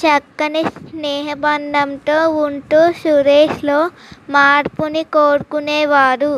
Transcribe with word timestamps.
చక్కని 0.00 0.62
స్నేహబంధంతో 0.62 2.16
ఉంటూ 2.30 2.80
సురేష్లో 2.92 3.90
మార్పుని 4.30 5.04
కోరుకునేవారు. 5.14 6.32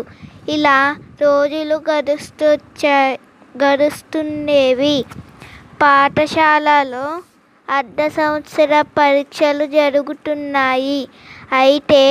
ఇలా 0.49 0.79
రోజులు 1.23 1.77
గడుస్తూ 1.91 2.51
గడుస్తుండేవి. 3.65 4.97
పాఠశాలలో 5.81 7.07
అర్ధ 7.69 8.01
సంవత్సర 8.17 8.73
పరీక్షలు 8.99 9.65
జరుగుతున్నాయి. 9.75 11.01
అయితే 11.53 12.03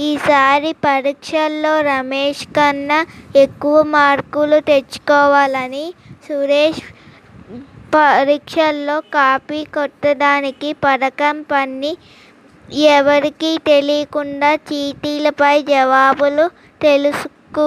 ఈసారి 0.00 0.72
పరీక్షల్లో 0.84 1.72
రమేష్ 1.86 2.44
కన్నా 2.56 2.98
ఎక్కువ 3.36 3.76
మార్కులు 3.92 4.58
తెచ్చుకోవాలని 4.68 5.86
సురేష్ 6.28 6.84
పరీక్షల్లో 7.94 8.96
కాపీ 9.12 9.60
కొట్టడానికి 9.74 10.70
పథకం 10.84 11.36
పన్ని 11.52 11.92
ఎవరికీ 12.90 13.50
తెలియకుండా 13.66 14.50
చీటీలపై 14.68 15.56
జవాబులు 15.68 16.46
తెలుసుకు 16.82 17.66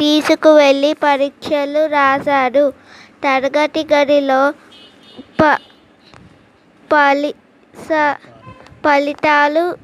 తీసుకువెళ్ళి 0.00 0.92
పరీక్షలు 1.02 1.82
రాశాడు 1.92 2.64
తరగతి 3.24 3.82
గదిలో 3.92 4.42
ప 5.42 5.58
ఫలి 6.90 7.34
స- 7.74 8.18
ఫలితాలు 8.84 9.76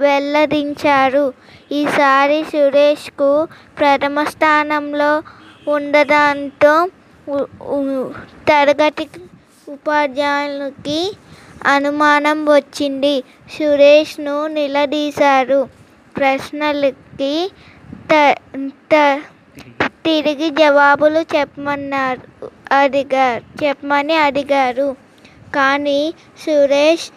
వెల్లడించారు. 0.00 1.34
ఈసారి 1.72 2.44
సురేష్కు 2.44 3.48
ప్రథమ 3.78 4.24
స్థానంలో 4.24 5.22
ఉండడంతో 5.68 6.88
తరగతి 8.48 9.08
ఉపాధ్యాయునికి 9.68 11.16
అనుమానం 11.66 12.46
వచ్చింది. 12.46 13.14
సురేష్ను 13.58 14.46
నిలదీశారు. 14.46 15.68
ప్రశ్నలకి 16.16 17.50
త- 18.12 18.36
త- 18.92 19.22
తిరిగి 20.04 20.50
జవాబులు 20.50 21.36
చెప్పమన్నారు. 21.36 22.35
అడిగారు. 22.72 23.64
చెప్పమని 23.64 24.16
అడిగారు. 24.16 24.96
కానీ 25.54 26.14
సురేష్ 26.38 27.10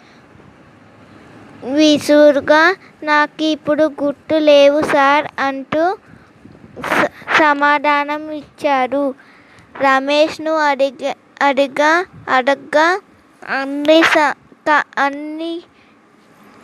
విసురుగా 1.74 2.76
నాకు 3.02 3.44
ఇప్పుడు 3.44 3.92
గుర్తు 4.02 4.34
లేవు 4.34 4.82
సార్ 4.82 5.26
అంటూ 5.38 5.98
స- 6.80 7.38
సమాధానం 7.38 8.30
ఇచ్చారు. 8.30 9.14
రమేష్ను 9.80 10.56
అడిగ 10.56 11.12
అడిగా 11.42 12.06
అడగ్గా 12.28 13.00
అన్ని 13.48 14.02
స- 14.02 14.36
అన్ని 14.98 15.62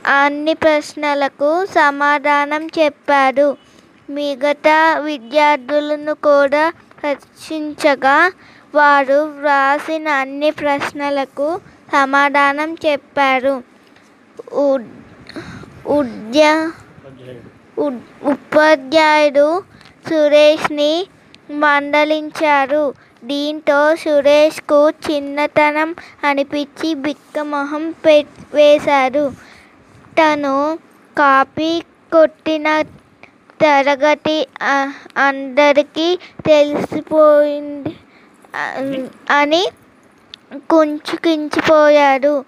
అన్ని 0.07 0.55
ప్రశ్నలకు 0.55 1.65
సమాధానం 1.65 2.67
చెప్పాడు 2.67 3.57
మిగతా 4.11 4.99
విద్యార్థులను 4.99 6.15
కూడా 6.15 6.73
ప్రశ్నించగా 7.03 8.33
వారు 8.79 9.19
వ్రాసిన 9.39 10.09
అన్ని 10.23 10.51
ప్రశ్నలకు 10.61 11.49
సమాధానం 11.95 12.71
చెప్పారు. 12.87 13.55
ఉద్య 15.99 16.43
ఉపాధ్యాయుడు 18.33 19.47
సురేష్ని 20.09 20.93
మందలించారు. 21.63 22.85
దీంతో 23.23 23.79
సురేష్కు 24.05 24.79
చిన్నతనం 25.07 25.91
అనిపించి 26.29 26.91
బిక్కమొహం 27.05 27.85
పె 28.05 28.17
వేశారు. 28.59 29.25
తను 30.19 30.57
కాపీ 31.17 31.71
కొట్టిన 32.13 32.69
తరగతి 33.63 34.39
అందరికీ 35.29 36.09
తెలిసిపోయింది. 36.49 37.93
అని 39.31 39.69
కుంచుకించిపోయాడు. 40.71 42.45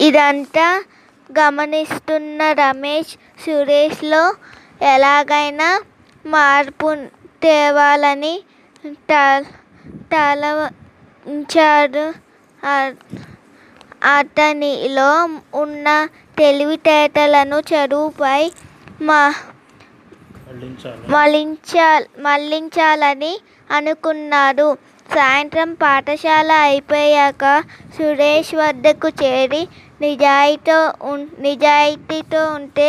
ఇదంతా 0.00 0.84
గమనిస్తున్న 1.38 2.52
రమేష్ 2.52 3.42
సురేష్లో 3.46 4.34
ఎలాగైనా 4.82 5.82
మార్పు 6.26 6.96
తేవాలని 7.42 8.42
త- 8.86 9.44
తలవంచాడు 10.12 12.04
అతనిలో 14.04 15.28
ఉన్న 15.54 16.08
తెలివితేటలను 16.38 17.60
చదువుపై 17.60 18.52
మా 19.02 19.34
మళ్ళించా 21.14 21.86
మళ్ళించాలని 22.18 23.32
అనుకున్నాడు. 23.70 24.68
సాయంత్రం 25.14 25.70
పాఠశాల 25.82 26.52
అయిపోయాక 26.66 27.44
సురేష్ 27.96 28.54
వద్దకు 28.54 29.08
చేరి 29.22 29.62
నిజాయితీతో 30.00 30.78
నిజాయితీతో 31.38 32.40
ఉంటే 32.54 32.88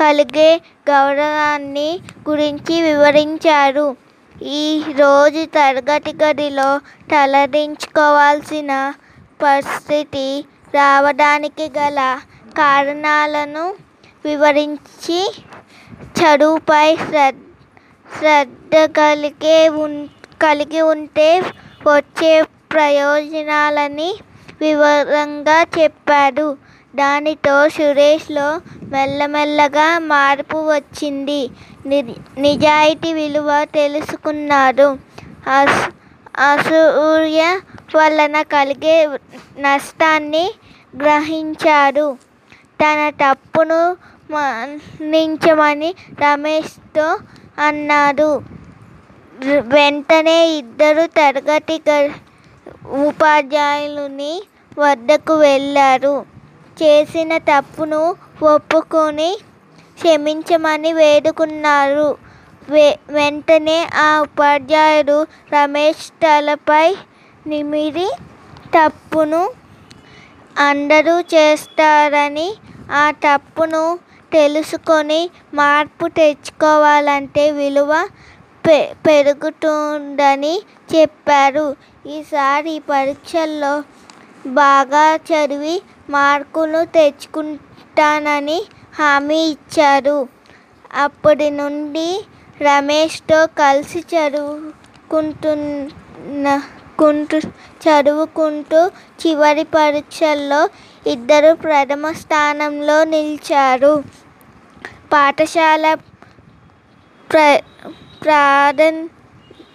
కలిగే 0.00 0.50
గౌరవాన్ని 0.90 1.90
గురించి 2.28 2.76
వివరించారు. 2.82 3.86
ఈ 4.60 4.66
రోజు 4.98 5.42
తరగతి 5.54 6.12
గదిలో 6.22 6.70
తలదించుకోవాల్సిన 7.12 8.72
పరిస్థితి 9.42 10.26
రావడానికి 10.74 11.66
గల 11.78 12.00
కారణాలను 12.58 13.64
వివరించి 14.24 15.20
చదువుపై 16.18 16.96
శ్రద్ధ 16.96 17.38
శ్రద్ధ 18.18 18.76
కలిగే 18.76 19.68
ఉన్ 19.68 20.08
కలిగి 20.42 20.80
ఉంటే 20.80 21.40
వచ్చే 21.88 22.42
ప్రయోజనాలని 22.42 24.14
వివరంగా 24.60 25.66
చెప్పాడు. 25.78 26.56
దానితో 26.96 27.68
సురేష్లో 27.68 28.60
మెల్లమెల్లగా 28.82 29.98
మార్పు 29.98 30.56
వచ్చింది. 30.56 31.50
ని- 31.86 32.40
నిజాయితీ 32.40 33.12
విలువ 33.12 33.66
తెలుసుకున్నాడు. 33.74 34.98
అస్ 35.50 35.90
అసూయ 36.40 37.60
వలన 37.96 38.42
కలిగే 38.42 39.06
నష్టాన్ని 39.58 40.50
గ్రహించాడు. 40.96 42.16
తన 42.82 43.10
తప్పును 43.10 43.96
మన్నించమని 44.30 45.90
రమేష్తో 46.20 47.06
అన్నారు 47.58 48.30
వెంటనే 49.68 50.46
ఇద్దరు 50.52 51.06
తరగతి 51.06 51.82
గ- 51.88 52.14
ఉపాధ్యాయులని 53.02 54.32
వద్దకు 54.78 55.34
వెళ్ళారు. 55.38 56.14
చేసిన 56.78 57.36
తప్పును 57.50 58.02
ఒప్పుకొని 58.44 59.30
క్షమించమని 59.98 60.92
వేడుకున్నారు. 60.92 62.08
వె 62.68 62.86
వెంటనే 63.10 63.78
ఆ 63.96 64.20
ఉపాధ్యాయుడు 64.20 65.16
రమేష్ 65.52 66.08
తలపై 66.22 66.86
నిమిరి 67.46 68.08
తప్పును 68.74 69.42
అందరూ 70.60 71.20
చేస్తారని 71.34 72.48
ఆ 72.92 73.10
తప్పును 73.24 73.84
తెలుసుకొని 74.32 75.20
మార్పు 75.54 76.06
తెచ్చుకోవాలంటే 76.08 77.50
విలువ 77.50 77.92
పె 78.66 78.78
పెరుగుతుందని 79.06 80.54
చెప్పారు. 80.94 81.66
ఈసారి 82.06 82.82
పరీక్షల్లో 82.90 83.74
బాగా 84.46 85.04
చదివి 85.28 85.76
మార్కులు 86.10 86.84
తెచ్చుకుంటానని 86.94 88.58
హామీ 88.98 89.40
ఇచ్చారు. 89.46 90.18
అప్పటి 90.94 91.50
నుండి 91.50 92.08
రమేష్తో 92.62 93.48
కలిసి 93.58 94.00
చదువుకుంటున్న 94.12 95.66
కుంటూ 96.98 97.38
చదువుకుంటూ 97.84 98.80
చివరి 99.20 99.64
పరీక్షల్లో 99.64 100.60
ఇద్దరు 101.06 101.54
ప్రథమ 101.54 102.12
స్థానంలో 102.12 103.04
నిలిచారు. 103.04 104.04
పాఠశాల 105.12 105.94
ప్ర 107.32 107.60
ప్రాధన్ 108.24 109.08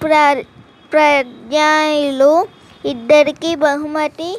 ప్ర 0.04 0.44
ప్రజ్ఞాయులు 0.92 2.48
ఇద్దరికి 2.86 3.56
బహుమతి 3.56 4.38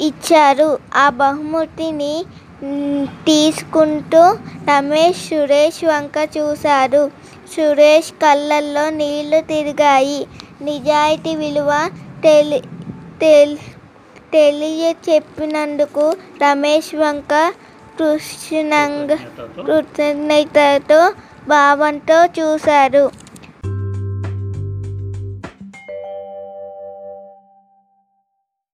ఇచ్చారు. 0.00 0.78
ఆ 0.94 1.10
బహుమతిని 1.10 2.24
తీసుకుంటూ 3.04 4.38
రమేష్ 4.76 5.22
సురేష్ 5.28 5.84
వంక 5.84 6.28
చూశారు. 6.38 7.10
సురేష్ 7.56 8.12
కళ్ళల్లో 8.12 8.90
నీళ్ళు 8.90 9.40
తిరిగాయి. 9.40 10.26
నిజాయితీ 10.62 11.36
విలువ 11.36 11.90
తెలి 12.24 12.60
తెలి 13.20 13.58
తెలియ 14.34 14.84
చెప్పినందుకు 15.08 16.04
రమేష్ 16.44 16.92
వంక 17.02 17.32
కృష్ణంగా 17.98 19.16
కృతజ్ఞతతో 19.66 21.00
భావంతో 21.48 22.18
చూశారు. 22.38 23.04